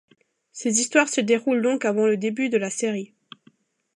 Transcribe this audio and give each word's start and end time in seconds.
Ces 0.51 0.79
histoires 0.79 1.09
se 1.09 1.21
déroulent 1.21 1.61
donc 1.61 1.85
avant 1.85 2.07
le 2.07 2.17
début 2.17 2.49
de 2.49 2.57
la 2.57 2.71
série. 2.71 3.13